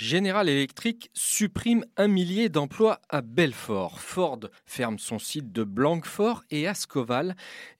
[0.00, 3.98] General Electric supprime un millier d'emplois à Belfort.
[3.98, 7.34] Ford ferme son site de Blanquefort et Ascoval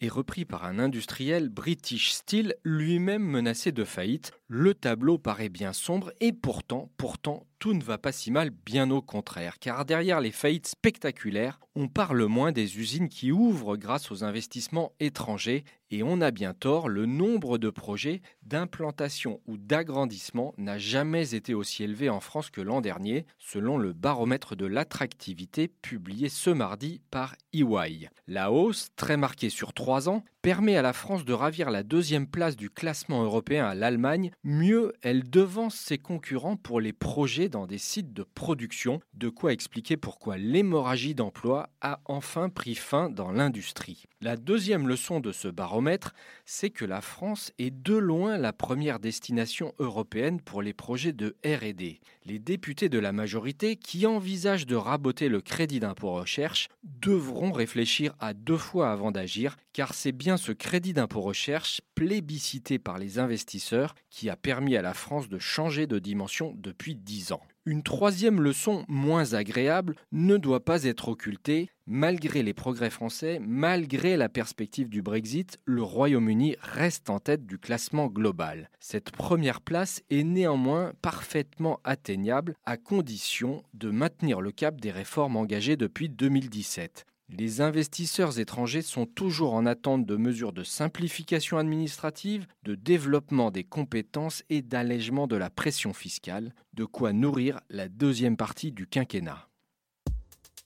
[0.00, 4.30] est repris par un industriel British Steel lui-même menacé de faillite.
[4.46, 8.90] Le tableau paraît bien sombre et pourtant, pourtant, tout ne va pas si mal, bien
[8.90, 14.10] au contraire, car derrière les faillites spectaculaires, on parle moins des usines qui ouvrent grâce
[14.10, 20.54] aux investissements étrangers, et on a bien tort, le nombre de projets d'implantation ou d'agrandissement
[20.58, 25.68] n'a jamais été aussi élevé en France que l'an dernier, selon le baromètre de l'attractivité
[25.68, 28.08] publié ce mardi par EY.
[28.26, 32.26] La hausse, très marquée sur trois ans, permet à la France de ravir la deuxième
[32.26, 34.30] place du classement européen à l'Allemagne.
[34.44, 39.54] Mieux, elle devance ses concurrents pour les projets dans des sites de production, de quoi
[39.54, 44.04] expliquer pourquoi l'hémorragie d'emploi a enfin pris fin dans l'industrie.
[44.20, 46.12] La deuxième leçon de ce baromètre,
[46.44, 51.36] c'est que la France est de loin la première destination européenne pour les projets de
[51.42, 52.00] RD.
[52.26, 58.14] Les députés de la majorité qui envisagent de raboter le crédit d'impôt recherche devront réfléchir
[58.20, 63.18] à deux fois avant d'agir, car c'est bien ce crédit d'impôt recherche, plébiscité par les
[63.18, 67.42] investisseurs, qui a permis à la France de changer de dimension depuis dix ans.
[67.66, 71.70] Une troisième leçon moins agréable ne doit pas être occultée.
[71.86, 77.58] Malgré les progrès français, malgré la perspective du Brexit, le Royaume-Uni reste en tête du
[77.58, 78.70] classement global.
[78.80, 85.36] Cette première place est néanmoins parfaitement atteignable à condition de maintenir le cap des réformes
[85.36, 87.06] engagées depuis 2017.
[87.36, 93.64] Les investisseurs étrangers sont toujours en attente de mesures de simplification administrative, de développement des
[93.64, 99.48] compétences et d'allègement de la pression fiscale, de quoi nourrir la deuxième partie du quinquennat.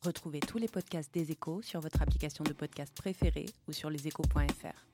[0.03, 4.85] Retrouvez tous les podcasts des échos sur votre application de podcast préférée ou sur leséchos.fr.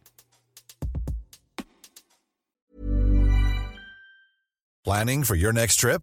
[4.85, 6.03] Planning for your next trip?